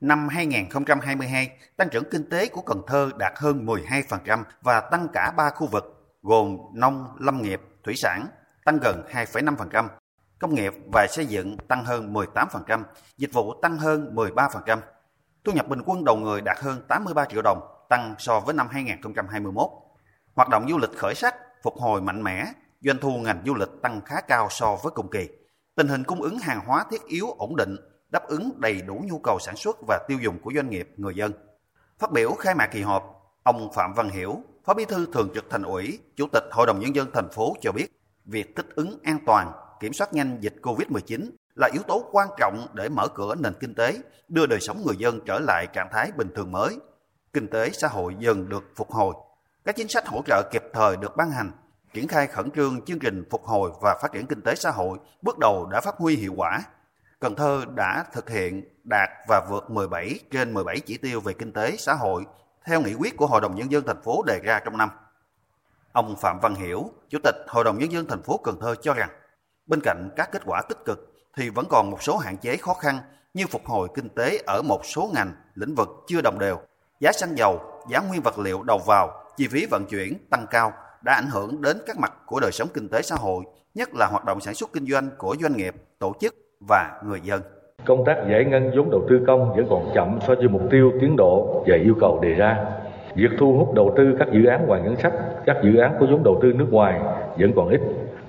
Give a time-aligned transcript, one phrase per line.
[0.00, 5.32] Năm 2022, tăng trưởng kinh tế của Cần Thơ đạt hơn 12% và tăng cả
[5.36, 8.26] ba khu vực gồm nông, lâm nghiệp, thủy sản
[8.64, 9.88] tăng gần 2,5%,
[10.38, 12.82] công nghiệp và xây dựng tăng hơn 18%,
[13.16, 14.78] dịch vụ tăng hơn 13%.
[15.44, 18.68] Thu nhập bình quân đầu người đạt hơn 83 triệu đồng, tăng so với năm
[18.70, 19.70] 2021.
[20.34, 22.46] Hoạt động du lịch khởi sắc, phục hồi mạnh mẽ,
[22.80, 25.28] doanh thu ngành du lịch tăng khá cao so với cùng kỳ.
[25.74, 27.76] Tình hình cung ứng hàng hóa thiết yếu ổn định,
[28.16, 31.14] đáp ứng đầy đủ nhu cầu sản xuất và tiêu dùng của doanh nghiệp, người
[31.14, 31.32] dân.
[31.98, 35.44] Phát biểu khai mạc kỳ họp, ông Phạm Văn Hiểu, Phó Bí thư Thường trực
[35.50, 37.86] Thành ủy, Chủ tịch Hội đồng Nhân dân thành phố cho biết,
[38.24, 42.66] việc thích ứng an toàn, kiểm soát nhanh dịch COVID-19 là yếu tố quan trọng
[42.72, 46.10] để mở cửa nền kinh tế, đưa đời sống người dân trở lại trạng thái
[46.16, 46.78] bình thường mới.
[47.32, 49.14] Kinh tế xã hội dần được phục hồi.
[49.64, 51.52] Các chính sách hỗ trợ kịp thời được ban hành,
[51.94, 54.98] triển khai khẩn trương chương trình phục hồi và phát triển kinh tế xã hội
[55.22, 56.60] bước đầu đã phát huy hiệu quả.
[57.20, 61.52] Cần Thơ đã thực hiện đạt và vượt 17 trên 17 chỉ tiêu về kinh
[61.52, 62.24] tế xã hội
[62.64, 64.90] theo nghị quyết của Hội đồng Nhân dân thành phố đề ra trong năm.
[65.92, 68.94] Ông Phạm Văn Hiểu, Chủ tịch Hội đồng Nhân dân thành phố Cần Thơ cho
[68.94, 69.08] rằng,
[69.66, 72.74] bên cạnh các kết quả tích cực thì vẫn còn một số hạn chế khó
[72.74, 72.98] khăn
[73.34, 76.60] như phục hồi kinh tế ở một số ngành, lĩnh vực chưa đồng đều.
[77.00, 80.72] Giá xăng dầu, giá nguyên vật liệu đầu vào, chi phí vận chuyển tăng cao
[81.02, 84.06] đã ảnh hưởng đến các mặt của đời sống kinh tế xã hội, nhất là
[84.06, 87.40] hoạt động sản xuất kinh doanh của doanh nghiệp, tổ chức và người dân.
[87.84, 90.92] Công tác giải ngân vốn đầu tư công vẫn còn chậm so với mục tiêu
[91.00, 92.64] tiến độ và yêu cầu đề ra.
[93.14, 95.12] Việc thu hút đầu tư các dự án ngoài ngân sách,
[95.46, 97.00] các dự án có vốn đầu tư nước ngoài
[97.38, 97.80] vẫn còn ít.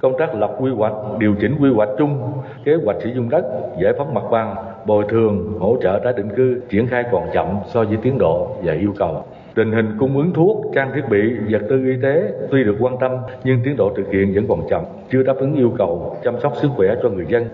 [0.00, 2.32] Công tác lập quy hoạch, điều chỉnh quy hoạch chung,
[2.64, 3.44] kế hoạch sử dụng đất,
[3.82, 4.54] giải phóng mặt bằng,
[4.86, 8.56] bồi thường, hỗ trợ tái định cư triển khai còn chậm so với tiến độ
[8.62, 9.24] và yêu cầu.
[9.54, 12.96] Tình hình cung ứng thuốc, trang thiết bị, vật tư y tế tuy được quan
[13.00, 13.10] tâm
[13.44, 16.52] nhưng tiến độ thực hiện vẫn còn chậm, chưa đáp ứng yêu cầu chăm sóc
[16.56, 17.44] sức khỏe cho người dân.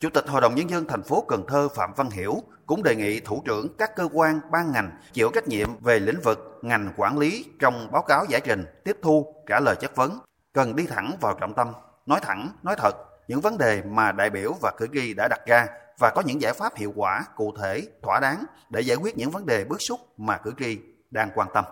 [0.00, 2.96] Chủ tịch Hội đồng Nhân dân thành phố Cần Thơ Phạm Văn Hiểu cũng đề
[2.96, 6.92] nghị thủ trưởng các cơ quan, ban ngành chịu trách nhiệm về lĩnh vực ngành
[6.96, 10.18] quản lý trong báo cáo giải trình, tiếp thu, trả lời chất vấn,
[10.52, 11.72] cần đi thẳng vào trọng tâm,
[12.06, 12.92] nói thẳng, nói thật
[13.28, 15.66] những vấn đề mà đại biểu và cử tri đã đặt ra
[15.98, 19.30] và có những giải pháp hiệu quả, cụ thể, thỏa đáng để giải quyết những
[19.30, 20.78] vấn đề bức xúc mà cử tri
[21.10, 21.64] đang quan tâm.